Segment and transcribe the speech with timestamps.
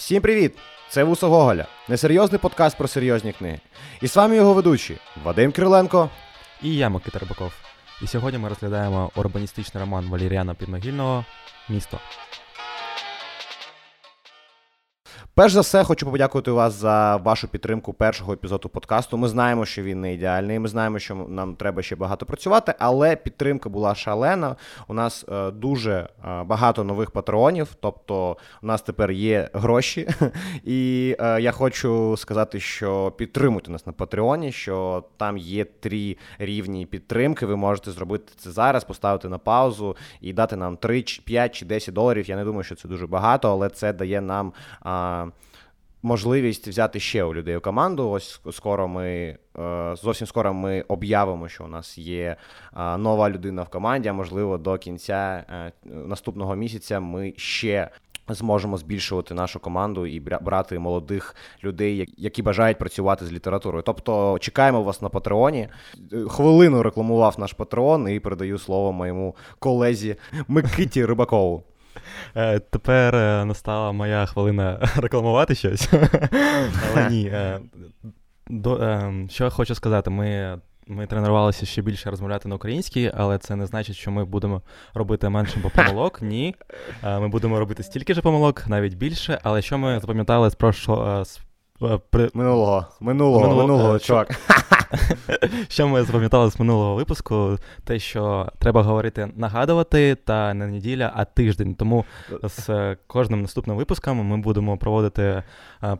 [0.00, 0.58] Всім привіт!
[0.88, 3.60] Це Вуса Гоголя, несерйозний подкаст про серйозні книги.
[4.02, 6.10] І з вами його ведучі Вадим Криленко
[6.62, 7.52] і я, Микита Рибаков.
[8.02, 11.24] І сьогодні ми розглядаємо урбаністичний роман Валеріана Підмогильного
[11.68, 11.98] Місто.
[15.34, 19.16] Перш за все, хочу подякувати вас за вашу підтримку першого епізоду подкасту.
[19.16, 20.58] Ми знаємо, що він не ідеальний.
[20.58, 24.56] Ми знаємо, що нам треба ще багато працювати, але підтримка була шалена.
[24.88, 30.08] У нас е, дуже е, багато нових патронів, тобто у нас тепер є гроші.
[30.64, 36.86] І е, я хочу сказати, що підтримуйте нас на Патреоні, що там є три рівні
[36.86, 37.46] підтримки.
[37.46, 41.94] Ви можете зробити це зараз, поставити на паузу і дати нам 3, 5 чи 10
[41.94, 42.28] доларів.
[42.28, 44.52] Я не думаю, що це дуже багато, але це дає нам
[46.02, 48.10] можливість взяти ще у людей у команду.
[48.10, 49.06] Ось скоро ми
[49.58, 52.36] е, зовсім скоро ми об'явимо, що у нас є
[52.76, 54.08] е, нова людина в команді.
[54.08, 57.90] а Можливо, до кінця е, наступного місяця ми ще.
[58.28, 63.82] Зможемо збільшувати нашу команду і брати молодих людей, які бажають працювати з літературою.
[63.86, 65.68] Тобто чекаємо вас на Патреоні.
[66.28, 70.16] Хвилину рекламував наш Патреон і передаю слово моєму колезі
[70.48, 71.64] Микиті Рибакову.
[72.36, 75.88] Е, тепер е, настала моя хвилина рекламувати щось.
[76.92, 77.26] Але ні.
[77.26, 77.60] Е,
[79.28, 80.58] що я хочу сказати, ми.
[80.86, 84.62] Ми тренувалися ще більше розмовляти на українській, але це не значить, що ми будемо
[84.94, 86.18] робити менше помилок.
[86.22, 86.54] Ні.
[87.02, 89.40] Ми будемо робити стільки ж помилок, навіть більше.
[89.42, 91.24] Але що ми запам'ятали з прошлого Е,
[92.10, 92.30] при...
[92.34, 94.40] Минулого, минулого, минулого, минулого е, чувак.
[95.68, 97.56] Що ми запам'ятали з минулого випуску?
[97.84, 101.74] Те, що треба говорити нагадувати, та не неділя, а тиждень.
[101.74, 102.04] Тому
[102.42, 105.42] з е, кожним наступним випуском ми будемо проводити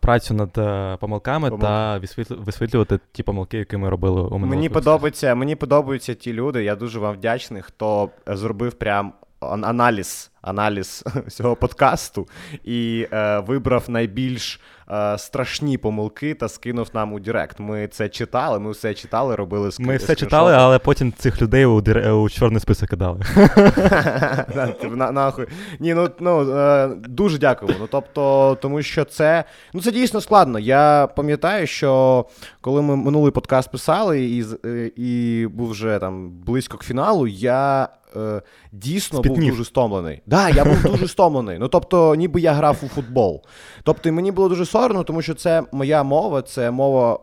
[0.01, 0.53] працю над
[1.01, 1.67] помилками Помилки.
[1.67, 2.01] та
[2.35, 6.65] висвітлювати ті помилки, які ми робили у минулому Мені подобається, Мені подобаються ті люди.
[6.65, 12.29] Я дуже вам вдячний, хто зробив прям аналіз аналіз цього подкасту
[12.65, 14.61] і е, вибрав найбільш
[14.91, 17.61] е, страшні помилки та скинув нам у Директ.
[17.61, 19.81] Ми це читали, ми все читали, робили ск...
[19.81, 22.13] Ми все читали, але потім цих людей у дир...
[22.13, 23.21] у чорний список кидали.
[25.13, 25.47] Нахуй.
[25.81, 27.79] Ні, ну ну е, дуже дякуємо.
[27.81, 30.59] Ну тобто, тому що це ну це дійсно складно.
[30.59, 32.25] Я пам'ятаю, що
[32.61, 37.89] коли ми минулий подкаст писали, і е, і був вже там близько к фіналу, я
[38.17, 39.41] е, дійсно Спітнів.
[39.41, 40.23] був дуже стомлений.
[40.31, 41.59] Да, я був дуже стомлений.
[41.59, 43.43] Ну тобто, ніби я грав у футбол.
[43.83, 47.19] Тобто, мені було дуже соромно, тому що це моя мова, це мова,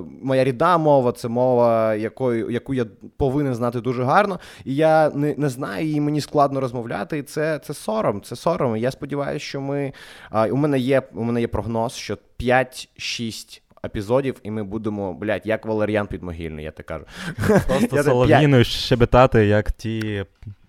[0.00, 4.40] е, моя рідна мова, це мова, якою, яку я повинен знати дуже гарно.
[4.64, 7.18] І я не не знаю, і мені складно розмовляти.
[7.18, 8.22] І це це сором.
[8.22, 8.76] Це сором.
[8.76, 9.92] І я сподіваюся, що ми.
[10.32, 15.42] Е, у мене є у мене є прогноз, що 5-6 епізодів, і ми будемо, блядь,
[15.46, 17.04] як Валер'ян підмогильний, я так кажу.
[17.68, 20.24] Просто солов'їною щебетати, як ті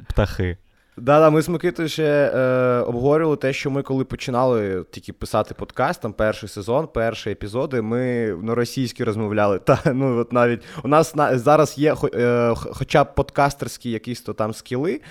[0.07, 0.57] птахи.
[1.01, 2.39] Да, да, ми з Микитою ще е,
[2.79, 8.27] обговорювали те, що ми коли починали тільки писати подкаст, там перший сезон, перші епізоди, ми
[8.41, 9.59] на російській розмовляли.
[9.69, 14.33] Та ну от навіть у нас на зараз є, е, хоча б подкастерські якісь то
[14.33, 15.01] там скіли.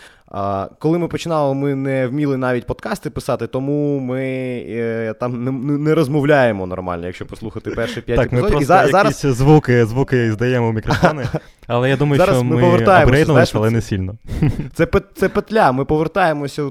[0.78, 4.22] Коли ми починали, ми не вміли навіть подкасти писати, тому ми
[4.69, 5.44] е, там
[5.84, 8.43] не, розмовляємо нормально, якщо послухати перші п'ять епізодів.
[8.43, 9.25] Так, ми просто І зараз...
[9.25, 11.27] якісь звуки звуки здаємо в мікрофони,
[11.66, 14.15] але я думаю, зараз що ми, ми апгрейднулися, але не сильно.
[14.75, 16.71] Це це петля, ми повертаємося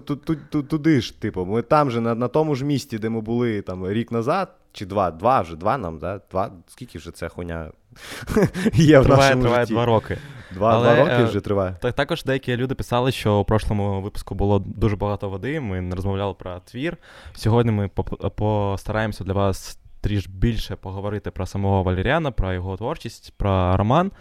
[0.70, 3.92] туди ж, типу, ми там же, на, на тому ж місці, де ми були там
[3.92, 6.22] рік назад, чи два, два вже, два нам, да?
[6.32, 7.72] два, скільки вже ця хуйня
[8.74, 10.18] є в нашому Триває два роки.
[10.54, 11.76] Два Але, два роки вже триває.
[11.82, 15.60] Так, також деякі люди писали, що у прошлому випуску було дуже багато води.
[15.60, 16.98] Ми не розмовляли про твір.
[17.34, 17.90] Сьогодні ми
[18.36, 24.12] постараємося для вас трішки більше поговорити про самого Валеріана, про його творчість, про роман.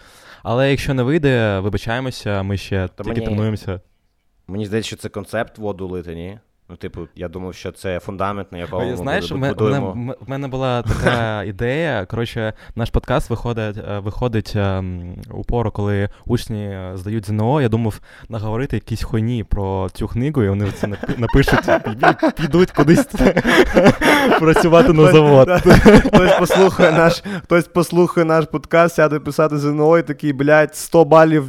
[0.43, 3.27] Але якщо не вийде, вибачаємося, ми ще Та тільки мені...
[3.27, 3.81] тренуємося.
[4.49, 6.39] Мені здається, що це концепт воду лити, ні?
[6.69, 9.95] Ну, типу, я думав, що це фундамент, на якому ми Знаєш, будуємо.
[9.95, 12.07] Мене, в мене була така ідея.
[12.07, 17.61] Коротше, наш подкаст виходить е, виходить ем, у пору, коли учні здають ЗНО.
[17.63, 21.71] Я думав наговорити якісь хуйні про цю книгу, і вони це напишуть,
[22.37, 23.05] підуть кудись
[24.41, 25.51] працювати на завод.
[26.07, 31.45] Хтось послухає наш хтось послухає наш подкаст, сяде писати ЗНО і такий, блядь, 100 балів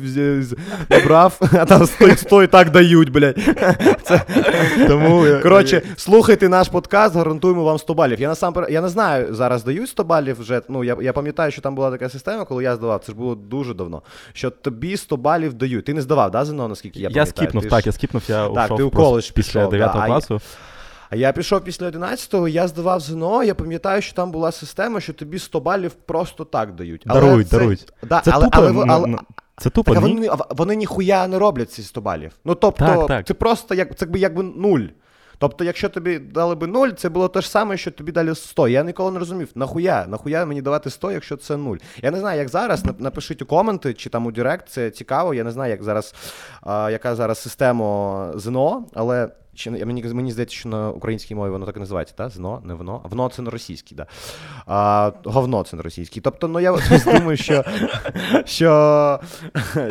[1.05, 1.85] брав, а там
[2.15, 3.37] 100 і так дають, блядь.
[4.87, 8.21] Тому тому, коротше, слухайте наш подкаст, гарантуємо вам 100 балів.
[8.21, 10.61] Я насамперед, я не знаю, зараз дають 100 балів вже.
[10.69, 13.35] Ну, я я пам'ятаю, що там була така система, коли я здавав, це ж було
[13.35, 14.01] дуже давно.
[14.33, 15.85] Що тобі 100 балів дають.
[15.85, 17.25] Ти не здавав, да, ЗНО, наскільки я пам'ятаю?
[17.25, 19.91] Я скіпнув, ти так, я скіпнув, я так, ушов ти у коледж після пішов, 9
[19.93, 20.41] да, класу.
[21.09, 25.13] А я пішов після 11-го, я здавав ЗНО, я пам'ятаю, що там була система, що
[25.13, 27.03] тобі 100 балів просто так дають.
[27.05, 27.93] Дарують, це, дарують.
[28.03, 29.17] Да, це але, тупо, але, але,
[29.57, 32.31] це тупо, так, а Вони, вони ніхуя не роблять ці 100 балів.
[32.45, 33.27] Ну, тобто, так, так.
[33.27, 34.81] це просто як, це якби нуль.
[35.39, 38.67] Тобто, якщо тобі дали би 0, це було те ж саме, що тобі дали 100.
[38.67, 41.75] Я ніколи не розумів, нахуя, нахуя мені давати 100, якщо це 0.
[42.01, 42.83] Я не знаю, як зараз.
[42.99, 45.33] Напишіть у коменти чи там у Директ, це цікаво.
[45.33, 46.15] Я не знаю, як зараз,
[46.61, 49.29] а, яка зараз система ЗНО, але.
[49.57, 52.29] Чи мені мені здається, що на українській мові воно так і називається, так?
[52.29, 53.01] Зно, не вно.
[53.03, 54.05] Вно це на російській, да.
[54.65, 56.21] А, Говно це на російській.
[56.21, 57.63] Тобто, ну я думаю, що
[58.45, 59.19] що,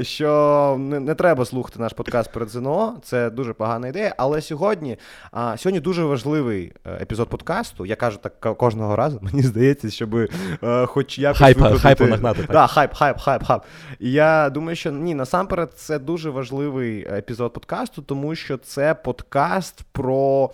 [0.02, 2.98] що не, не треба слухати наш подкаст перед ЗНО.
[3.02, 4.14] Це дуже погана ідея.
[4.18, 4.96] Але сьогодні
[5.32, 7.86] а, сьогодні дуже важливий е, епізод подкасту.
[7.86, 9.18] Я кажу так кожного разу.
[9.22, 10.14] Мені здається, щоб
[10.62, 12.40] а, хоч якось хайп, хайпу нагнати.
[12.40, 13.62] Так, да, хайп, хайп, хайп, хайп.
[13.98, 19.55] І я думаю, що ні, насамперед, це дуже важливий епізод подкасту, тому що це подкаст
[19.56, 20.50] подкаст про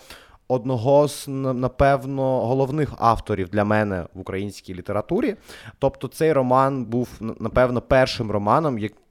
[0.48, 5.36] одного з, напевно, головних авторів для мене в українській літературі.
[5.78, 9.01] Тобто, цей роман був, напевно, першим романом, який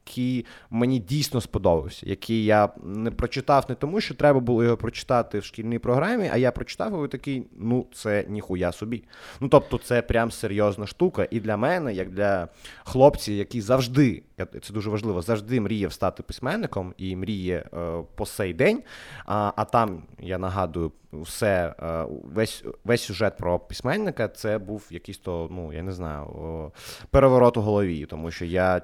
[0.69, 5.43] мені дійсно сподобався, який я не прочитав не тому, що треба було його прочитати в
[5.43, 9.03] шкільній програмі, а я прочитав його такий, ну, це ніхуя собі.
[9.39, 11.27] Ну, тобто, це прям серйозна штука.
[11.31, 12.47] І для мене, як для
[12.83, 14.23] хлопців, які завжди,
[14.61, 18.83] це дуже важливо, завжди мріяв стати письменником і мріє е, по сей день.
[19.25, 25.17] А а там, я нагадую, все, е, весь весь сюжет про письменника це був якийсь
[25.17, 26.71] то, ну, я не знаю,
[27.09, 28.81] переворот у голові, тому що я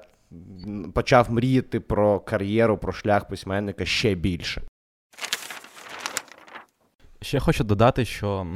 [0.94, 4.62] почав мріяти про кар'єру, про шлях письменника ще більше.
[7.22, 8.46] Ще хочу додати, що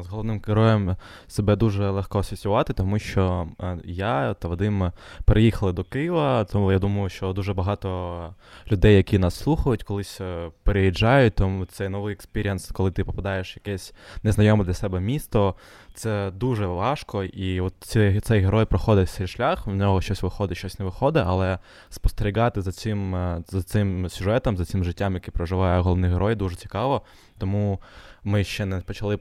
[0.00, 0.96] з головним героєм
[1.28, 4.92] себе дуже легко асоціювати, тому що е, я та Вадим
[5.24, 8.28] переїхали до Києва, тому я думаю, що дуже багато
[8.72, 11.34] людей, які нас слухають, колись е, переїжджають.
[11.34, 15.54] Тому це новий experience, коли ти попадаєш в якесь незнайоме для себе місто.
[15.94, 19.66] Це дуже важко, і от цей, цей герой проходить цей шлях.
[19.66, 21.58] В нього щось виходить, щось не виходить, але
[21.88, 26.56] спостерігати за цим е, за цим сюжетом, за цим життям, яке проживає головний герой, дуже
[26.56, 27.02] цікаво.
[27.42, 27.78] Тому
[28.24, 29.18] ми ще не почали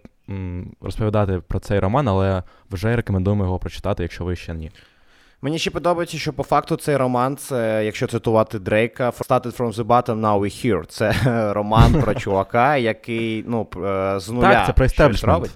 [0.81, 4.71] розповідати про цей роман, але вже рекомендуємо його прочитати, якщо ви ще ні.
[5.41, 9.83] Мені ще подобається, що по факту цей роман, це, якщо цитувати Дрейка, Started from the
[9.83, 10.85] bottom, now we here.
[10.85, 11.13] Це
[11.53, 15.51] роман про чувака, який ну, е, з нуля Так, це про щось робить.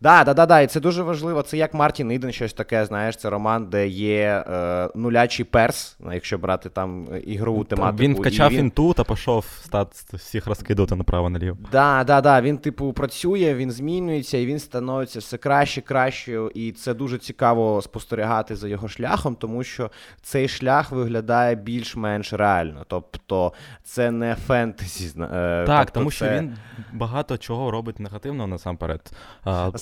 [0.00, 1.42] Да, да, да, да, і це дуже важливо.
[1.42, 6.14] Це як Мартін Іден, щось таке, знаєш, це роман, де є е, нулячий перс, ну,
[6.14, 8.02] якщо брати там е, ігрову тематику.
[8.02, 8.58] Він вкачав він...
[8.58, 11.56] інту та пішов стат всіх розкидати направо-наліво.
[11.72, 12.40] Да, да, да.
[12.40, 16.48] Він, типу, працює, він змінюється, і він становиться все краще, краще.
[16.54, 19.90] І це дуже цікаво спостерігати за його шляхом, тому що
[20.22, 22.84] цей шлях виглядає більш-менш реально.
[22.88, 23.52] Тобто,
[23.84, 25.20] це не фентезі.
[25.20, 26.16] Е, так, тобто тому це...
[26.16, 26.56] що він
[26.92, 29.12] багато чого робить негативно насамперед.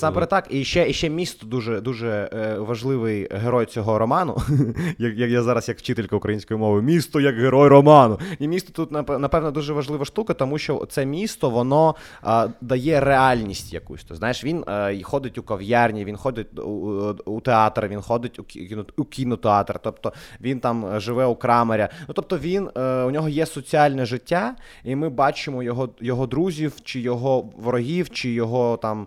[0.06, 4.36] Насамперед так, і ще і ще місто дуже дуже е, важливий герой цього роману.
[4.98, 8.18] як, як я зараз, як вчителька української мови, місто як герой роману.
[8.38, 13.72] І місто тут, напевно, дуже важлива штука, тому що це місто воно а, дає реальність
[13.72, 14.04] якусь.
[14.04, 18.00] То, знаєш, він а, е, ходить у кав'ярні, він ходить у, у, у театр, він
[18.00, 21.88] ходить у, кіно, у кінотеатр, тобто він там живе у крамаря.
[22.08, 24.54] Ну тобто він а, е, у нього є соціальне життя,
[24.84, 29.06] і ми бачимо його його друзів, чи його ворогів, чи його там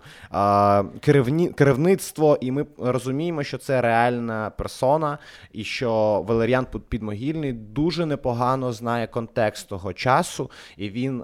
[1.02, 5.18] керівні, керівництво, і ми розуміємо, що це реальна персона,
[5.54, 11.24] і що Валеріан Підмогільний дуже непогано знає контекст того часу, і він,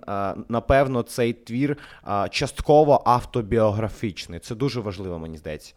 [0.49, 1.77] напевно, цей твір
[2.29, 4.39] частково автобіографічний.
[4.39, 5.73] Це дуже важливо, мені здається.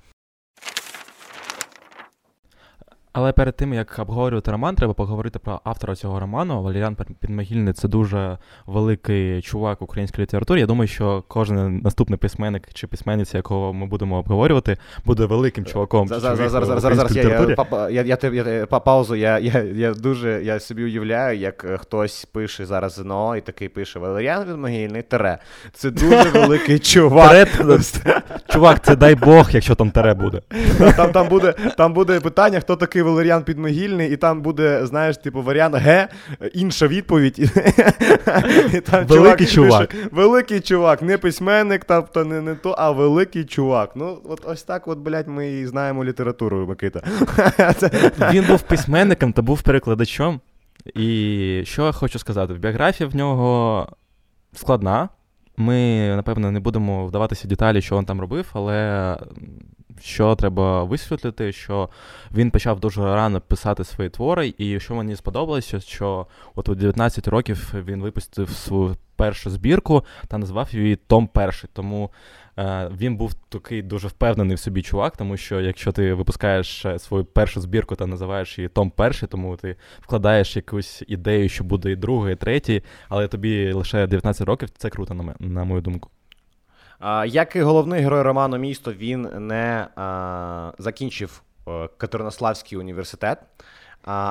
[3.13, 6.63] Але перед тим як обговорювати роман, треба поговорити про автора цього роману.
[6.63, 10.61] Валеріан Підмогильний це дуже великий чувак української літератури.
[10.61, 16.09] Я думаю, що кожен наступний письменник чи письменниця, якого ми будемо обговорювати, буде великим чуваком.
[16.09, 17.23] Зараз зараз зараз я
[18.33, 19.15] я паузу.
[19.15, 23.99] Я я, я дуже я собі уявляю, як хтось пише зараз ЗНО і такий пише
[23.99, 25.39] Валеріан Підмогильний тере.
[25.73, 27.49] Це дуже великий чувак.
[28.49, 30.41] Чувак, це дай Бог, якщо там тере буде.
[30.97, 35.43] Там Там буде там буде питання, хто такий Валеріан Підмогильний, і там буде, знаєш, типу,
[35.43, 36.09] варіант Г,
[36.55, 37.39] інша відповідь.
[38.75, 39.89] І там Великий чувак.
[39.89, 43.91] Пише, великий чувак, не письменник, тобто не не то, а великий чувак.
[43.95, 47.03] Ну, от ось так, от, блядь, ми і знаємо літературу, Микита.
[48.33, 50.41] Він був письменником та був перекладачом.
[50.95, 52.55] І що я хочу сказати?
[52.55, 53.89] Біографія в нього
[54.53, 55.09] складна.
[55.57, 59.17] Ми, напевно, не будемо вдаватися в деталі, що він там робив, але
[60.01, 61.89] що треба висвітлити, що
[62.35, 67.29] він почав дуже рано писати свої твори, і що мені сподобалося, що от у 19
[67.29, 71.71] років він випустив свою першу збірку та назвав її Том Перший.
[71.73, 72.11] Тому
[72.59, 76.99] е, він був такий дуже впевнений в собі чувак, тому що якщо ти випускаєш е,
[76.99, 81.91] свою першу збірку та називаєш її Том Перший, тому ти вкладаєш якусь ідею, що буде
[81.91, 86.11] і другий, і третій, але тобі лише 19 років, це круто, на мою думку.
[87.27, 89.89] Як і головний герой роману Місто, він не
[90.79, 93.39] закінчив е, Катеринославський університет.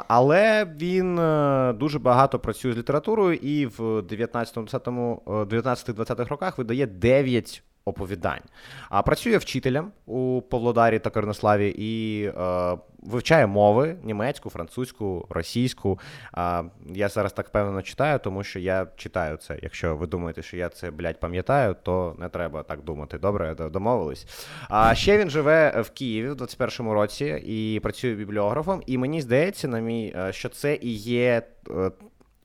[0.08, 7.64] Але він е, дуже багато працює з літературою і в 19-20-х е, роках видає 9
[7.88, 8.41] оповідань.
[8.89, 16.00] А працює вчителем у Павлодарі та Корнославі і е, вивчає мови німецьку, французьку, російську.
[16.32, 19.60] А я зараз так певно читаю, тому що я читаю це.
[19.62, 23.17] Якщо ви думаєте, що я це блядь, пам'ятаю, то не треба так думати.
[23.17, 24.27] Добре, домовились.
[24.70, 28.82] А ще він живе в Києві в 21-му році і працює бібліографом.
[28.86, 31.41] І мені здається, на мій, е, що це і є.
[31.70, 31.91] Е,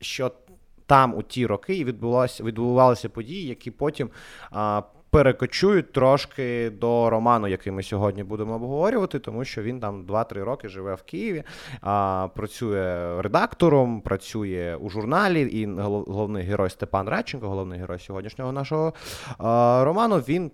[0.00, 0.32] що
[0.87, 4.11] там у ті роки відбувалися відбувалися події, які потім
[4.50, 4.82] а,
[5.12, 10.69] перекочують трошки до роману, який ми сьогодні будемо обговорювати, тому що він там 2-3 роки
[10.69, 11.42] живе в Києві,
[11.81, 15.42] а, працює редактором, працює у журналі.
[15.42, 18.95] І головний герой Степан Радченко, головний герой сьогоднішнього нашого
[19.38, 20.19] а, роману.
[20.19, 20.50] Він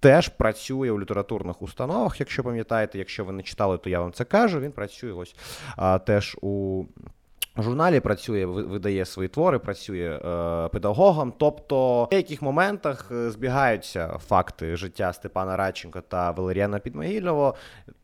[0.00, 2.20] теж працює у літературних установах.
[2.20, 4.60] Якщо пам'ятаєте, якщо ви не читали, то я вам це кажу.
[4.60, 5.34] Він працює ось
[5.76, 6.84] а, теж у
[7.62, 11.32] журналі працює, видає свої твори, працює е, педагогом.
[11.38, 17.54] Тобто в деяких моментах е, збігаються факти життя Степана Радченка та Валеріана Підмогильного.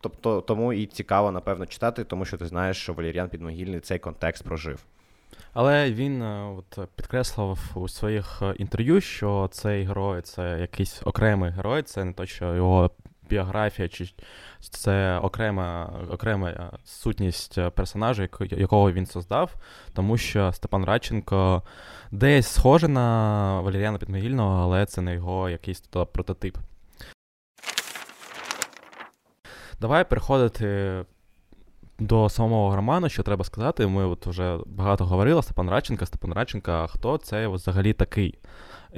[0.01, 4.43] Тобто, тому і цікаво, напевно, читати, тому що ти знаєш, що Валеріан Підмогильний цей контекст
[4.43, 4.85] прожив.
[5.53, 11.51] Але він е, от підкреслив у своїх е, інтерв'ю, що цей герой це якийсь окремий
[11.51, 12.91] герой, це не то, що його
[13.29, 14.13] біографія, чи
[14.59, 19.55] це окрема окрема е, сутність е, персонажа, якого він создав,
[19.93, 21.61] тому що Степан Радченко
[22.11, 26.57] десь схожий на Валеріана Підмогильного, але це не його якийсь прототип.
[29.79, 31.05] Давай переходити
[31.99, 33.87] до самого роману, що треба сказати.
[33.87, 38.39] Ми от вже багато говорили Степан Радченко, Степан Радченко, а хто це взагалі такий?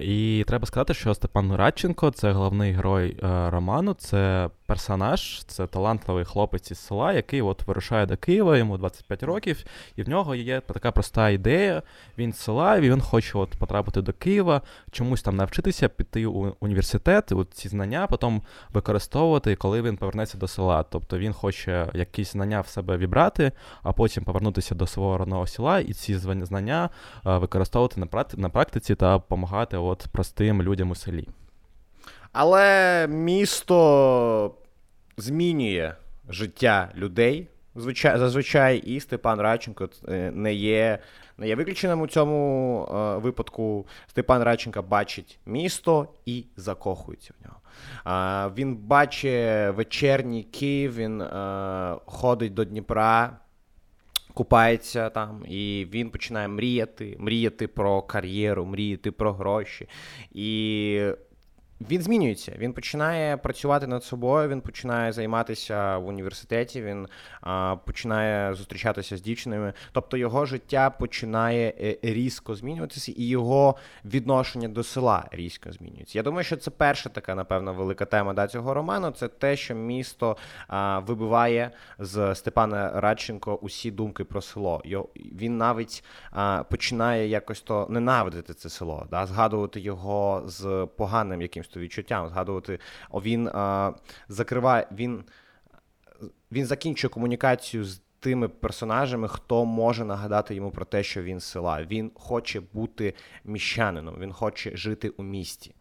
[0.01, 6.25] І треба сказати, що Степан Радченко це головний герой е, роману, це персонаж, це талантливий
[6.25, 9.63] хлопець із села, який от вирушає до Києва, йому 25 років,
[9.95, 11.81] і в нього є така проста ідея.
[12.17, 16.55] Він з села, і він хоче от потрапити до Києва, чомусь там навчитися, піти у
[16.59, 18.41] університет, от ці знання потім
[18.73, 20.83] використовувати, коли він повернеться до села.
[20.83, 23.51] Тобто він хоче якісь знання в себе вібрати,
[23.83, 26.89] а потім повернутися до свого родного села і ці знання
[27.25, 28.07] е, використовувати
[28.37, 31.27] на практиці та допомагати от простим людям у селі.
[32.39, 34.55] Але місто
[35.17, 35.93] змінює
[36.29, 37.47] життя людей.
[37.75, 40.99] Зазвичай і Степан Радченко е, не є
[41.37, 43.87] не є виключеним у цьому е, випадку.
[44.07, 47.59] Степан Радченко бачить місто і закохується в нього.
[48.17, 53.37] Е, він бачить вечірній Київ, він е, ходить до Дніпра,
[54.33, 59.89] купається там, і він починає мріяти, мріяти про кар'єру, мріяти про гроші.
[60.31, 61.11] І
[61.81, 62.53] він змінюється.
[62.57, 64.49] Він починає працювати над собою.
[64.49, 66.81] Він починає займатися в університеті.
[66.81, 67.07] Він
[67.41, 69.73] а, починає зустрічатися з дівчинами.
[69.91, 76.19] Тобто його життя починає е, різко змінюватися, і його відношення до села різко змінюється.
[76.19, 79.11] Я думаю, що це перша така, напевно, велика тема да, цього роману.
[79.11, 84.81] Це те, що місто а, вибиває з Степана Радченко усі думки про село.
[84.85, 91.41] Йо, він навіть а, починає якось то ненавидити це село, да, згадувати його з поганим
[91.41, 92.79] якимсь то відчуттям згадувати.
[93.13, 93.93] Він а,
[94.29, 95.23] закриває, він,
[96.51, 98.01] він закінчує комунікацію з.
[98.19, 101.83] Тими персонажами, хто може нагадати йому про те, що він з села.
[101.83, 103.13] Він хоче бути
[103.45, 105.75] міщанином, він хоче жити у місті.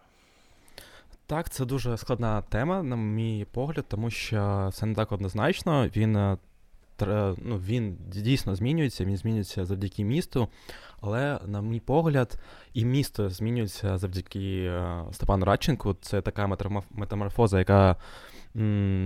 [1.26, 5.88] Так, це дуже складна тема, на мій погляд, тому що це не так однозначно.
[5.96, 6.36] Він е,
[7.42, 10.48] ну, він дійсно змінюється, він змінюється завдяки місту.
[11.00, 12.38] Але, на мій погляд,
[12.74, 15.96] і місто змінюється завдяки е, Степану Радченку.
[16.00, 16.56] Це така
[16.90, 17.96] метаморфоза, яка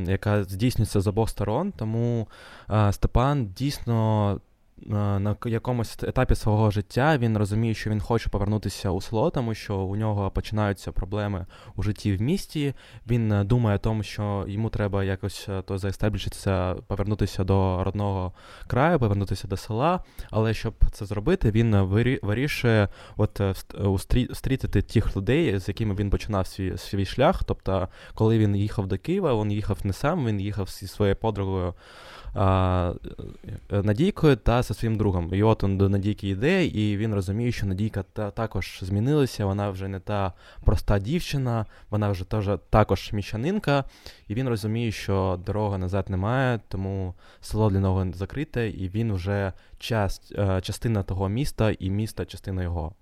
[0.07, 1.73] яка здійснюється з обох сторон.
[1.73, 2.29] Тому
[2.71, 4.50] е, Степан дійсно Е,
[4.87, 9.77] на якомусь етапі свого життя він розуміє, що він хоче повернутися у село, тому що
[9.77, 11.47] у нього починаються проблеми
[11.77, 12.75] у житті в місті.
[13.11, 18.33] Він е, думає, тому що йому треба якось е, то заестеблішитися, повернутися до родного
[18.67, 20.05] краю, повернутися до села.
[20.31, 21.77] Але щоб це зробити, він
[22.23, 23.41] вирішує от
[24.33, 27.45] стрітити тих людей, з якими він починав свій свій шлях.
[27.45, 31.75] Тобто, коли він їхав до Києва, він їхав не сам, він їхав зі своєю подругою
[32.35, 32.93] а,
[33.71, 35.35] Надійкою та зі своїм другом.
[35.35, 39.71] І от він до Надійки йде, і він розуміє, що Надійка та, також змінилася, вона
[39.71, 40.33] вже не та
[40.65, 43.85] проста дівчина, вона вже теж, також міщанинка,
[44.29, 49.53] і він розуміє, що дороги назад немає, тому село для нього закрите, і він вже
[49.79, 52.95] част, частина того міста, і міста частина його.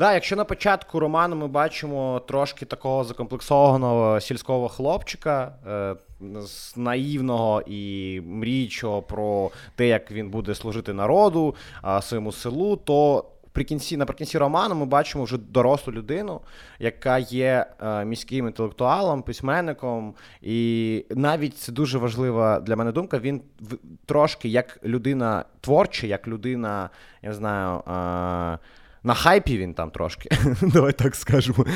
[0.00, 5.94] Да, якщо на початку роману ми бачимо трошки такого закомплексованого сільського хлопчика, е,
[6.76, 11.54] наївного і мріючого про те, як він буде служити народу,
[11.84, 16.40] е, своєму селу, то Прикінці, наприкінці роману ми бачимо вже дорослу людину,
[16.78, 23.18] яка є е, міським інтелектуалом, письменником, і навіть це дуже важлива для мене думка.
[23.18, 23.40] Він
[24.06, 26.90] трошки як людина творча, як людина,
[27.22, 27.82] я не знаю.
[28.54, 28.58] Е,
[29.04, 30.30] на хайпі він там трошки,
[30.62, 31.66] давай так скажемо.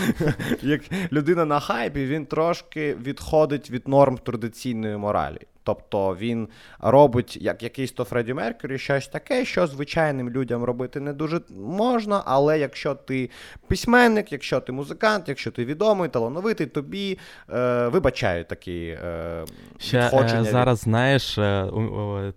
[0.62, 5.38] Як людина на хайпі, він трошки відходить від норм традиційної моралі.
[5.64, 6.48] Тобто він
[6.80, 12.22] робить як якийсь то Фредді Меркюрі, щось таке, що звичайним людям робити не дуже можна.
[12.26, 13.30] Але якщо ти
[13.68, 17.18] письменник, якщо ти музикант, якщо ти відомий, талановитий, тобі
[17.50, 19.44] е, вибачають такі е,
[19.78, 21.70] Ще е, зараз знаєш е,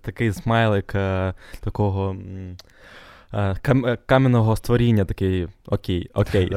[0.01, 2.15] такий смайлик е, такого.
[3.33, 6.51] Е, кам- кам'яного створіння такий окей, окей.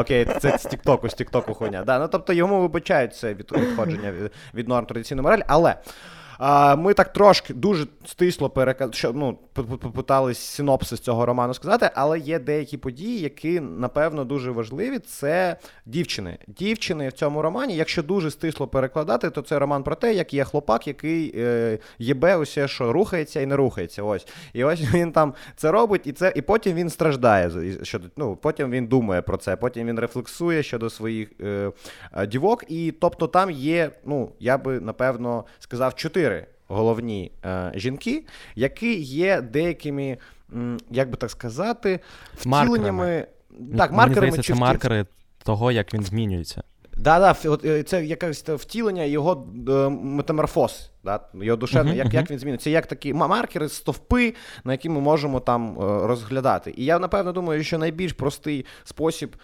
[0.00, 1.84] Окей, це з Тіктоку, з Тіктоку хуйня.
[1.86, 4.12] Ну, тобто йому вибачають це відходження
[4.54, 5.74] від норм традиційної моралі, але.
[6.78, 8.94] Ми так трошки дуже стисло переказ...
[8.94, 14.98] що, ну, попитались синопсис цього роману сказати, але є деякі події, які напевно дуже важливі.
[14.98, 16.38] Це дівчини.
[16.46, 20.44] Дівчини в цьому романі, якщо дуже стисло перекладати, то це роман про те, як є
[20.44, 24.02] хлопак, який е, єбе усе, що рухається і не рухається.
[24.02, 24.26] Ось.
[24.52, 27.50] І ось він там це робить, і це, і потім він страждає.
[27.82, 31.72] Щодо, ну, Потім він думає про це, потім він рефлексує щодо своїх е,
[32.26, 32.64] дівок.
[32.68, 39.00] І тобто там є, ну, я би напевно сказав, чотири чотири головні е, жінки, які
[39.00, 40.18] є деякими,
[40.90, 42.00] як би так сказати,
[42.34, 43.26] втіленнями.
[43.78, 45.06] Так, маркерами здається, це маркери
[45.44, 46.62] того, як він змінюється.
[46.98, 52.06] Да, да, от е, це якесь втілення його е, метаморфоз, да, його душевне, uh-huh, як
[52.06, 52.14] uh-huh.
[52.14, 52.64] як він змінюється.
[52.64, 56.74] Це як такі маркери, стовпи, на які ми можемо там е, розглядати.
[56.76, 59.36] І я напевно думаю, що найбільш простий спосіб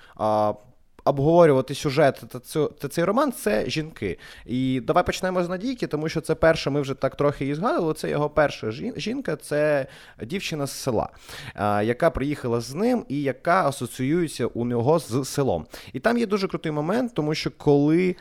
[1.04, 4.18] обговорювати сюжет та, цю, та цей роман це жінки.
[4.46, 7.94] І давай почнемо з Надійки, тому що це перше, ми вже так трохи її згадували.
[7.94, 9.86] Це його перша жінка, це
[10.22, 11.08] дівчина з села,
[11.82, 15.66] яка приїхала з ним і яка асоціюється у нього з селом.
[15.92, 18.16] І там є дуже крутий момент, тому що коли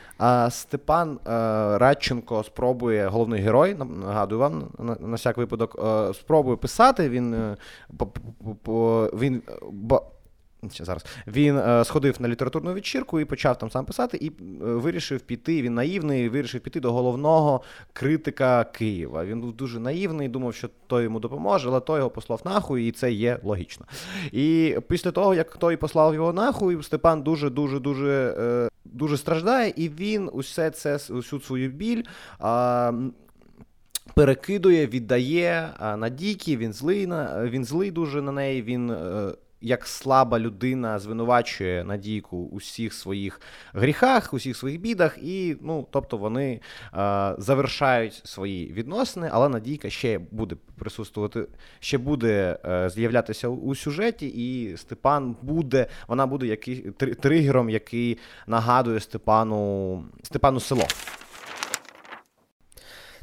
[0.50, 1.20] Степан
[1.80, 5.80] Радченко спробує, головний герой, нагадую вам, на, всяк випадок,
[6.16, 7.58] спробує писати, він е,
[9.14, 9.42] він
[10.70, 15.22] Зараз він е, сходив на літературну вечірку і почав там сам писати, і е, вирішив
[15.22, 15.62] піти.
[15.62, 17.62] Він наївний, вирішив піти до головного
[17.94, 19.26] критика Києва.
[19.26, 22.92] Він був дуже наївний, думав, що той йому допоможе, але той його послав нахуй, і
[22.92, 23.86] це є логічно.
[24.32, 29.74] І після того, як той послав його нахуй, Степан дуже дуже дуже е, дуже страждає,
[29.76, 32.04] і він усе це усю свою біль.
[34.16, 38.62] Перекидує, віддає Надійки, він злий на він злий дуже на неї.
[38.62, 43.42] Він е, як слаба людина звинувачує Надійку у всіх своїх
[43.74, 46.60] гріхах, у всіх своїх бідах, і ну, тобто вони
[46.94, 51.48] е, завершають свої відносини, але Надійка ще буде присутствувати,
[51.80, 56.76] ще буде е, з'являтися у сюжеті, і Степан буде, вона буде який,
[57.22, 60.84] тригером, який нагадує Степану Степану село.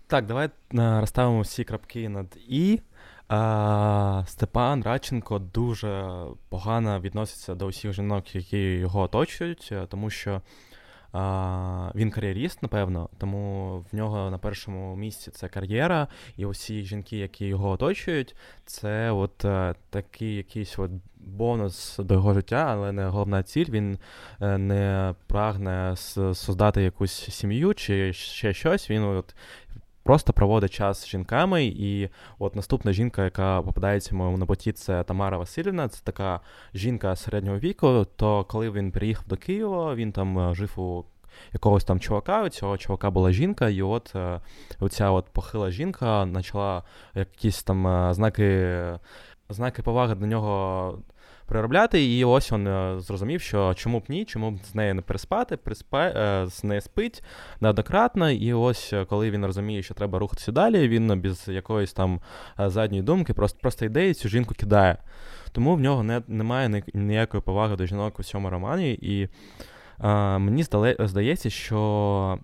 [0.06, 0.50] Так, давай е,
[1.00, 2.80] розставимо всі крапки над І.
[3.28, 10.42] А, Степан Радченко дуже погано відноситься до усіх жінок, які його оточують, е, тому що
[11.12, 17.16] а, він кар'єріст, напевно, тому в нього на першому місці це кар'єра, і усі жінки,
[17.16, 22.92] які його оточують, це от а, е, такий якийсь от бонус до його життя, але
[22.92, 23.66] не головна ціль.
[23.68, 23.98] Він
[24.40, 25.94] е, не прагне
[26.34, 28.90] создати якусь сім'ю чи ще щось.
[28.90, 29.34] Він от
[30.08, 31.64] просто проводить час з жінками.
[31.64, 35.88] І от наступна жінка, яка попадається моєму на поті, це Тамара Васильівна.
[35.88, 36.40] Це така
[36.74, 38.06] жінка середнього віку.
[38.16, 41.04] То коли він приїхав до Києва, він там е, жив у.
[41.52, 44.40] Якогось там чувака, у цього чувака була жінка, і от е,
[44.80, 46.82] оця от похила жінка почала
[47.14, 48.76] якісь там е, знаки
[49.48, 50.98] знаки поваги до нього
[51.48, 52.04] переробляти.
[52.04, 55.56] І ось він е, зрозумів, що чому б ні, чому б з нею не переспати,
[55.56, 57.22] приспа, е, з нею спить
[57.60, 58.30] неоднократно.
[58.30, 62.20] І ось е, коли він розуміє, що треба рухатися далі, він без якоїсь там
[62.58, 64.96] задньої думки, просто просто йде і цю жінку кидає.
[65.52, 68.92] Тому в нього не, немає ніякої поваги до жінок у цьому романі.
[68.92, 69.28] І
[69.98, 70.62] а, мені
[70.98, 72.38] здається, що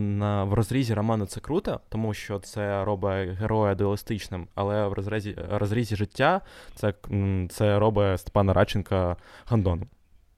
[0.00, 5.38] на, в розрізі роману це круто, тому що це робить героя дуалістичним, але в розрізі
[5.50, 6.40] розрізі життя
[6.74, 6.94] це
[7.50, 9.88] це робить Степана Радченка Гандоном.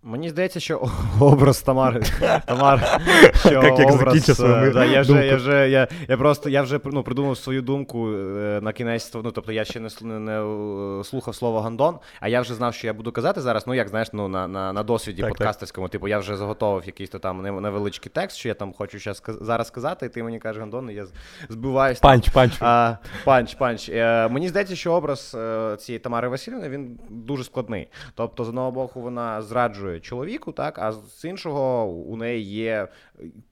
[0.02, 0.88] Мені здається, що
[1.20, 2.02] образ Тамари.
[2.46, 3.00] Тамар,
[3.34, 6.80] що як, як образ, е, да, я вже, я вже, я, я просто я вже
[6.84, 9.14] ну, придумав свою думку е, на кінець.
[9.14, 10.40] Ну, тобто я ще не, не, не
[11.00, 13.66] е, слухав слово Гандон, а я вже знав, що я буду казати зараз.
[13.66, 15.86] Ну, як знаєш, ну на на, на досвіді так, подкастерському.
[15.86, 15.92] Так.
[15.92, 19.66] Типу, я вже заготовив якийсь то там невеличкий текст, що я там хочу щас, зараз
[19.66, 21.06] сказати, і ти мені кажеш Гандон, і я
[21.48, 22.00] збиваюся.
[22.02, 22.52] Панч, панч.
[22.60, 23.88] А, Панч, панч.
[23.88, 25.36] Е, мені здається, що образ
[25.78, 27.88] цієї Тамари Васильівни він дуже складний.
[28.14, 32.88] Тобто, з одного боку, вона зраджує чоловіку, так, а з іншого у неї є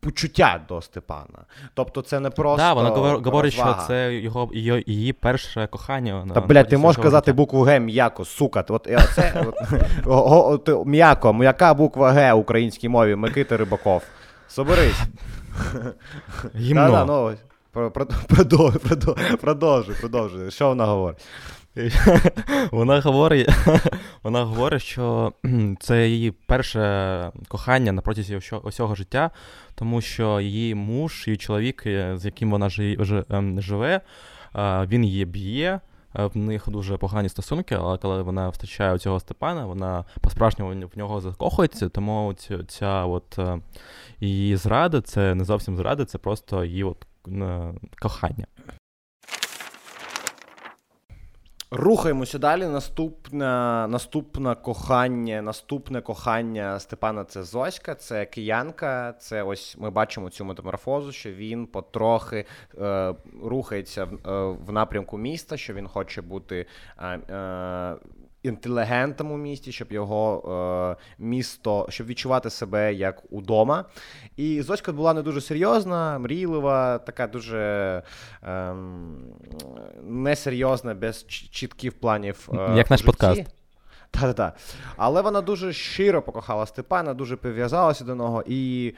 [0.01, 1.45] почуття до Степана.
[1.75, 2.63] Тобто це не просто.
[2.63, 6.27] Да, вона говорить, що це його її, її перше кохання.
[6.35, 8.65] Та, блядь, ти можеш казати букву Г м'яко, сука.
[8.69, 8.89] От,
[10.05, 14.03] от, от, м'яко, м'яка буква Г в українській мові Микита Рибаков.
[14.49, 15.03] Соберись.
[16.57, 17.05] Гімно.
[17.07, 17.37] Ну,
[18.29, 18.81] продовжуй,
[19.41, 20.51] продовжуй, продовжуй.
[20.51, 21.27] Що вона говорить?
[22.71, 23.49] Вона говорить,
[24.23, 25.33] вона говорить, що
[25.81, 29.31] це її перше кохання на протязі усього життя,
[29.75, 32.71] тому що її муж, її чоловік, е, з яким вона
[33.31, 34.01] ем, живе,
[34.89, 35.81] він її б'є.
[36.19, 40.99] Е, в них дуже погані стосунки, але коли вона втрачає цього Степана, вона по-справжньому в
[40.99, 42.35] нього закохується, тому
[42.69, 43.59] ця от е,
[44.21, 47.07] її зрада це не зовсім зрада, це просто її от
[47.99, 48.47] кохання.
[51.71, 52.67] Рухаємося далі.
[52.67, 53.47] Наступне
[53.89, 59.13] наступне кохання, наступне кохання Степана це Зоська, це киянка.
[59.13, 62.47] Це ось ми бачимо цю метаморфозу, що він потрохи
[62.79, 66.67] е, рухається в, е, в напрямку міста, що він хоче бути
[66.99, 67.97] е, е
[68.43, 73.85] інтелігентом у місті, щоб його е, місто, щоб відчувати себе як удома.
[74.37, 78.03] І Зоська була не дуже серйозна, мрійлива, така дуже
[78.43, 78.75] е,
[80.03, 82.49] несерйозна, без чітких планів.
[82.53, 83.07] Е, як наш житті.
[83.07, 83.43] подкаст.
[84.11, 84.53] Та-та-та.
[84.97, 88.45] Але вона дуже щиро покохала Степана, дуже прив'язалася до нього.
[88.47, 88.95] І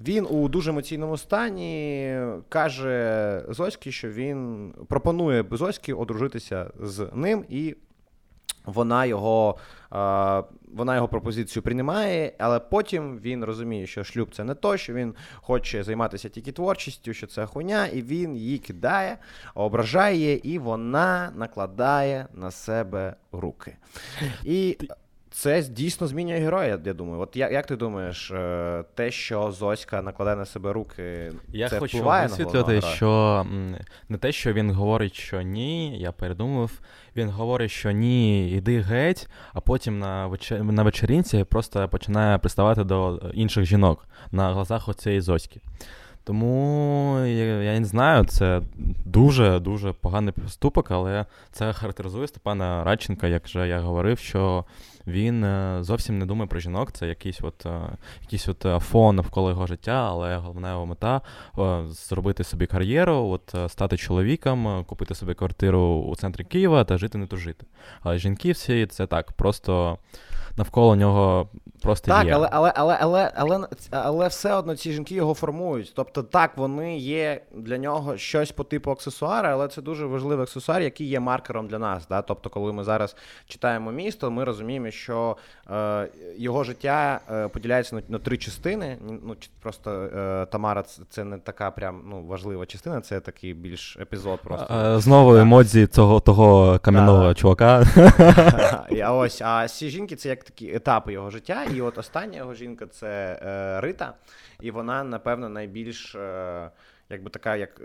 [0.00, 2.18] він у дуже емоційному стані
[2.48, 7.76] каже Зоські, що він пропонує Зоські одружитися з ним і
[8.64, 9.58] вона його
[10.74, 15.14] вона його пропозицію приймає, але потім він розуміє, що шлюб це не то, що він
[15.34, 19.18] хоче займатися тільки творчістю, що це хуйня, і він її кидає,
[19.54, 23.76] ображає, і вона накладає на себе руки.
[24.44, 24.78] І
[25.34, 27.20] це дійсно змінює героя, я думаю.
[27.20, 31.78] От як, як ти думаєш, е, те, що Зоська накладає на себе руки, я це
[31.78, 33.46] хочу висвітлити, що
[34.08, 36.70] не те, що він говорить, що ні, я передумав.
[37.16, 40.64] Він говорить, що ні, іди геть, а потім на вечер...
[40.64, 45.60] на вечерінці просто починає приставати до інших жінок на глазах оцієї Зоськи.
[46.24, 47.18] Тому
[47.64, 48.62] я не знаю, це
[49.04, 54.64] дуже-дуже поганий поступок, але це характеризує Степана Радченка, як вже я говорив, що
[55.06, 56.92] він е, зовсім не думає про жінок.
[56.92, 57.80] Це якийсь от е,
[58.22, 61.20] якийсь от е, фон навколо його життя, але головна його мета
[61.86, 67.26] зробити собі кар'єру, от стати чоловіком, купити собі квартиру у центрі Києва та жити не
[67.26, 67.66] тужити.
[68.00, 69.98] Але жінки всі це так, просто
[70.56, 71.48] навколо нього
[71.84, 72.34] просто так, є.
[72.34, 75.92] але але, але, але, але, але все одно ці жінки його формують.
[75.96, 80.82] Тобто, так, вони є для нього щось по типу аксесуара, але це дуже важливий аксесуар,
[80.82, 82.08] який є маркером для нас.
[82.08, 82.22] Да?
[82.22, 83.16] Тобто, коли ми зараз
[83.46, 85.36] читаємо місто, ми розуміємо, що
[85.70, 88.98] е, його життя е, поділяється на, на три частини.
[89.00, 94.40] Ну, Просто е, Тамара це не така прям ну, важлива частина, це такий більш епізод.
[94.44, 95.00] просто.
[95.00, 97.84] Знову емодзі того того кам'яного чувака.
[99.04, 101.64] А ось, а ці жінки це як такі етапи його життя.
[101.74, 104.14] І от остання його жінка це е, Рита,
[104.60, 106.14] і вона, напевно, найбільш.
[106.14, 106.70] Е,
[107.10, 107.80] Якби така, як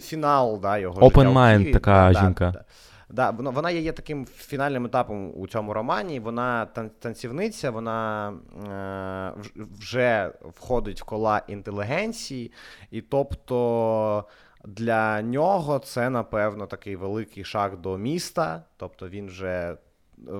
[0.00, 1.30] фінал да, його Open життя.
[1.30, 2.64] mind така да, жінка.
[3.10, 6.20] Да, да, Вона є таким фінальним етапом у цьому романі.
[6.20, 6.66] Вона
[6.98, 8.32] танцівниця, вона
[8.66, 9.32] е,
[9.78, 12.52] вже входить в кола інтелігенції,
[12.90, 14.24] і тобто
[14.64, 18.62] для нього це, напевно, такий великий шаг до міста.
[18.76, 19.76] Тобто він вже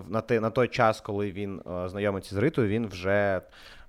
[0.08, 3.40] на те, на той час, коли він е, знайомиться з Ритою, він вже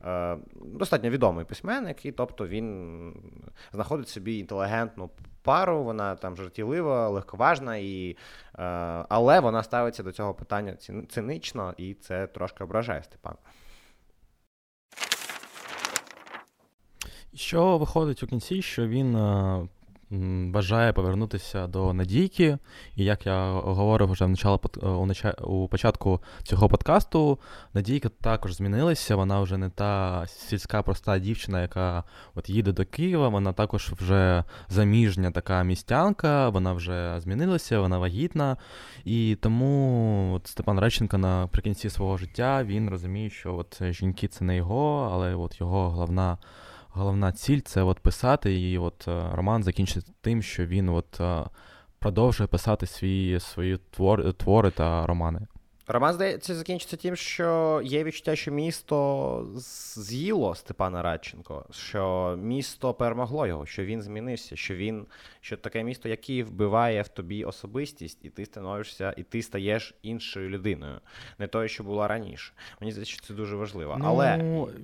[0.05, 3.13] е, достатньо відомий письменник, і тобто він
[3.73, 5.09] знаходить собі інтелігентну
[5.41, 8.15] пару, вона там жартівлива, легковажна, і, е,
[9.09, 10.75] але вона ставиться до цього питання
[11.09, 13.35] цинично, і це трошки ображає Степан.
[17.35, 19.17] Що виходить у кінці, що він
[20.51, 22.57] бажає повернутися до Надійки.
[22.95, 24.25] І як я говорив вже
[25.43, 27.39] у початку цього подкасту,
[27.73, 29.15] Надійка також змінилася.
[29.15, 32.03] Вона вже не та сільська проста дівчина, яка
[32.35, 33.27] от їде до Києва.
[33.27, 38.57] Вона також вже заміжня така містянка, вона вже змінилася, вона вагітна.
[39.05, 44.55] І тому от Степан Реченко наприкінці свого життя він розуміє, що от жінки це не
[44.55, 46.37] його, але от його головна
[46.93, 51.43] головна ціль це от писати, і от е, роман закінчиться тим, що він от е,
[51.99, 55.47] продовжує писати свої свої твори, твори та романи.
[55.87, 59.47] Роман, здається, закінчиться тим, що є відчуття, що місто
[59.97, 65.05] з'їло Степана Радченко, що місто перемогло його, що він змінився, що він
[65.41, 70.49] що таке місто, яке вбиває в тобі особистість, і ти становишся, і ти стаєш іншою
[70.49, 70.99] людиною,
[71.39, 72.53] не тою, що була раніше.
[72.81, 73.95] Мені здається, що це дуже важливо.
[73.99, 74.37] Ну, Але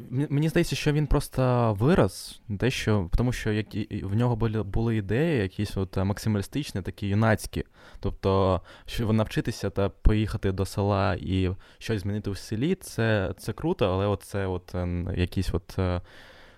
[0.09, 5.41] мені здається, що він просто вираз, дещо, тому що які в нього були були ідеї,
[5.41, 7.63] якісь от максималістичні, такі юнацькі.
[7.99, 13.85] Тобто, що навчитися та поїхати до села і щось змінити в селі, це це круто,
[13.85, 15.79] але це от ем, якісь от.
[15.79, 16.01] Е,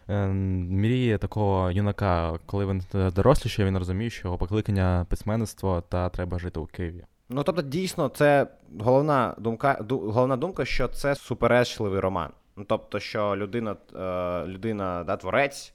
[0.08, 6.39] ем, мріє такого юнака, коли він дорослішає, він розуміє, що його покликання письменництво та треба
[6.39, 7.04] жити у Києві.
[7.30, 8.48] Ну тобто, дійсно, це
[8.80, 12.30] головна думка, головна думка, що це суперечливий роман.
[12.56, 15.74] Ну тобто, що людина, е, людина, да, творець,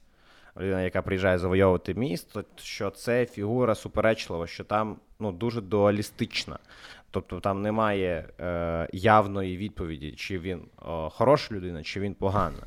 [0.56, 6.58] людина, яка приїжджає завойовувати місто, що це фігура суперечлива, що там ну, дуже дуалістична.
[7.16, 12.58] Тобто там немає е, явної відповіді, чи він е, хороша людина, чи він погана.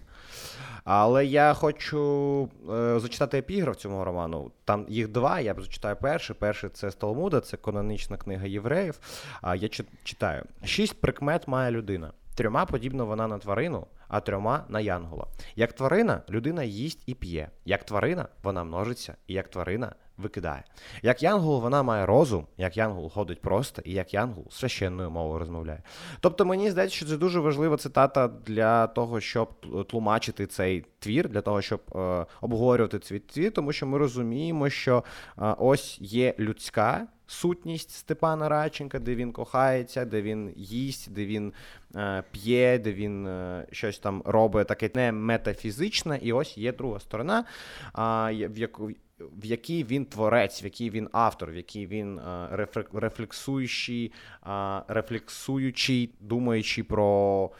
[0.84, 4.52] Але я хочу е, зачитати епіграф цього роману.
[4.66, 5.40] Там їх два.
[5.40, 6.36] Я зачитаю перший.
[6.40, 9.00] Перший це з Талмуда, це канонічна книга євреїв.
[9.42, 9.70] А я
[10.04, 12.12] читаю: шість прикмет має людина.
[12.36, 15.28] Трьома подібна вона на тварину, а трьома на янгола.
[15.56, 17.50] Як тварина, людина їсть і п'є.
[17.66, 20.64] Як тварина, вона множиться, і як тварина викидає.
[21.02, 25.84] Як янгол, вона має розум, як янгол ходить просто, і як янгол священною мовою розмовляє.
[26.20, 29.50] Тобто мені здається, що це дуже важлива цитата для того, щоб
[29.88, 35.04] тлумачити цей твір, для того, щоб е, обговорювати цей твір, тому що ми розуміємо, що
[35.38, 37.08] е, ось є людська.
[37.30, 41.54] Сутність Степана Радченка, де він кохається, де він їсть, де він
[41.96, 46.20] е, п'є, де він е, щось там робить таке не метафізичне.
[46.22, 51.10] І ось є друга сторона, е, в яку в якій він творець, в якій він
[51.12, 54.12] автор, в якій він е, рефлексуючий,
[54.48, 57.52] е, рефлексуючий, думаючи про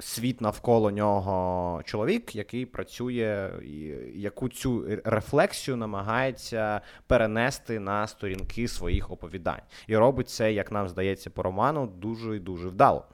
[0.00, 3.50] світ навколо нього чоловік, який працює,
[4.14, 9.62] яку цю рефлексію намагається перенести на сторінки своїх оповідань.
[9.86, 13.04] І робить це, як нам здається, по роману, дуже і дуже вдало.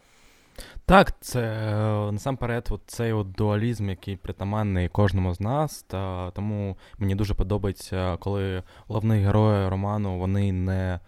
[0.87, 5.83] Так, це е, насамперед от цей от дуалізм, який притаманний кожному з нас.
[5.83, 11.01] Та Тому мені дуже подобається, коли головні герої роману вони не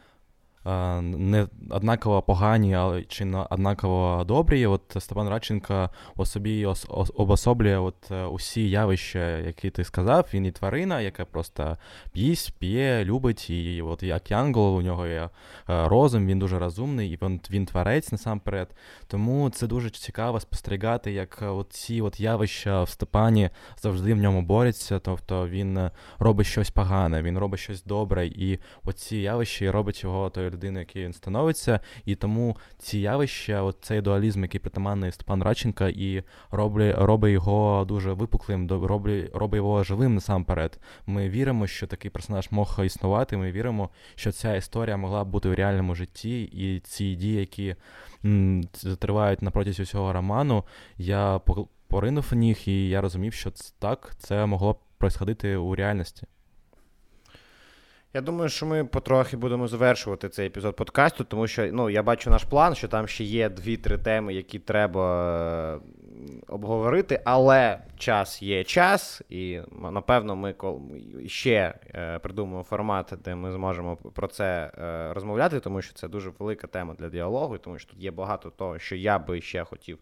[0.65, 4.67] не однаково погані, але чи однаково добрі.
[4.67, 6.67] От Степан Радченко у собі
[7.15, 10.29] обособлює от е, усі явища, які ти сказав.
[10.35, 11.77] Він і тварина, яка просто
[12.13, 15.29] п'їсть, п'є, любить, і от як Янгол, у нього є е,
[15.89, 18.75] розум, він дуже розумний, і він він творець насамперед.
[19.07, 24.43] Тому це дуже цікаво спостерігати, як от ці от явища в Степані завжди в ньому
[24.43, 24.99] борються.
[24.99, 30.81] Тобто він робить щось погане, він робить щось добре, і оці явища робить його людини,
[30.81, 36.23] який він становиться, і тому ці явища, от цей дуалізм, який притаманний Степан Радченка, і
[36.51, 40.81] робить, робить його дуже випуклим, робить, робить його живим насамперед.
[41.07, 43.37] Ми віримо, що такий персонаж мог існувати.
[43.37, 47.77] Ми віримо, що ця історія могла б бути в реальному житті, і ці дії, які
[48.25, 48.63] м,
[48.99, 50.65] тривають на протязі цього роману,
[50.99, 51.41] я
[51.89, 56.27] поринув в них, і я розумів, що так це могло б происходити у реальності.
[58.15, 62.31] Я думаю, що ми потрохи будемо завершувати цей епізод подкасту, тому що ну, я бачу
[62.31, 65.81] наш план, що там ще є дві-три теми, які треба
[66.49, 69.61] обговорити, але час є час, і
[69.93, 70.55] напевно ми
[71.27, 76.33] ще е, придумаємо формат, де ми зможемо про це е, розмовляти, тому що це дуже
[76.39, 79.99] велика тема для діалогу, тому що тут є багато того, що я би ще хотів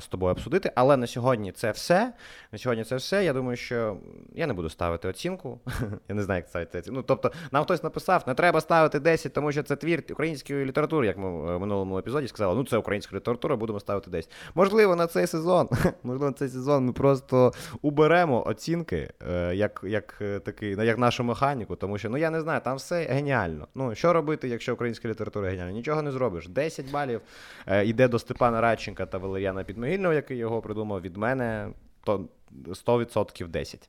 [0.00, 0.72] з тобою обсудити.
[0.74, 2.12] Але на сьогодні це все.
[2.52, 3.24] На сьогодні це все.
[3.24, 3.96] Я думаю, що
[4.34, 5.60] я не буду ставити оцінку.
[6.08, 6.96] Я не знаю, як ставити оцінку.
[6.96, 11.06] Ну, тобто, нам хтось написав, не треба ставити 10, тому що це твір української літератури,
[11.06, 12.54] як ми в минулому епізоді сказали.
[12.54, 14.30] Ну, це українська література, будемо ставити 10.
[14.54, 15.68] Можливо, на цей сезон,
[16.02, 21.24] можливо, на цей сезон ми просто уберемо оцінки, е, як як е, такий, як нашу
[21.24, 23.68] механіку, тому що ну я не знаю, там все геніально.
[23.74, 25.72] Ну що робити, якщо українська література геніальна?
[25.72, 26.48] Нічого не зробиш.
[26.48, 27.20] 10 балів
[27.66, 31.68] іде йде до Степана Радченка та Валеріана Підмогильного, який його придумав від мене,
[32.04, 32.24] то
[32.66, 33.88] 100% 10.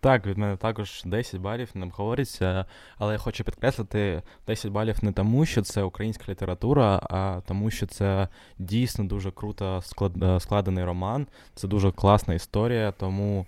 [0.00, 2.64] Так, від мене також 10 балів не говориться,
[2.98, 7.86] але я хочу підкреслити 10 балів не тому, що це українська література, а тому, що
[7.86, 10.12] це дійсно дуже круто склад...
[10.42, 11.26] складений роман.
[11.54, 13.46] Це дуже класна історія, тому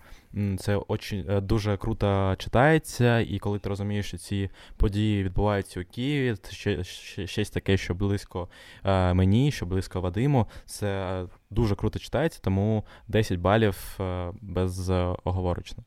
[0.58, 5.84] це очень, е, дуже круто читається, і коли ти розумієш, що ці події відбуваються у
[5.84, 8.48] Києві, ще, ще щось таке, що близько
[8.84, 14.90] е, мені, що близько Вадиму, це дуже круто читається, тому 10 балів е, без
[15.24, 15.84] оговорочно.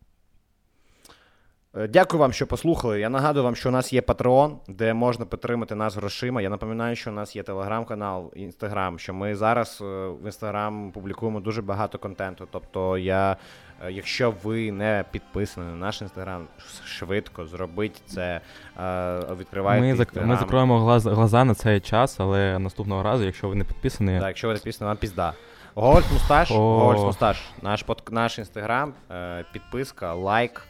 [1.90, 3.00] Дякую вам, що послухали.
[3.00, 6.42] Я нагадую вам, що у нас є Patreon, де можна підтримати нас грошима.
[6.42, 11.62] Я напоминаю, що у нас є телеграм-канал, інстаграм, що ми зараз в інстаграм публікуємо дуже
[11.62, 12.48] багато контенту.
[12.52, 13.38] Тобто я
[13.84, 16.48] Е, якщо ви не підписані на наш інстаграм,
[16.86, 18.42] швидко зробіть це,
[18.80, 19.82] е, відкривайте.
[19.82, 20.16] Ми зак...
[20.16, 21.06] ми закроємо глаз...
[21.06, 24.20] глаза на цей час, але наступного разу, якщо ви не підписані.
[24.20, 25.34] Так, якщо ви не підписані, вам пізда.
[25.76, 28.04] Говорить Мусташ, Говорить Мусташ, наш под...
[28.12, 30.68] наш інстаграм, е, підписка, лайк.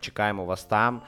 [0.00, 1.00] Чекаємо вас там.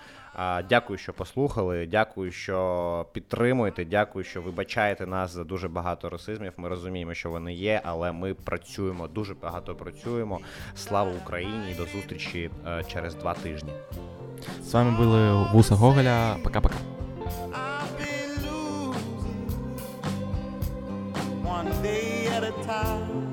[0.68, 1.86] Дякую, що послухали.
[1.86, 3.84] Дякую, що підтримуєте.
[3.84, 6.52] Дякую, що вибачаєте нас за дуже багато расизмів.
[6.56, 10.40] Ми розуміємо, що вони є, але ми працюємо дуже багато працюємо.
[10.74, 11.74] Слава Україні!
[11.78, 13.72] До зустрічі е, через два тижні.
[14.62, 16.36] З вами були Вуса Гоголя.
[16.44, 16.76] Пока-пока.
[21.44, 23.29] One day at a time.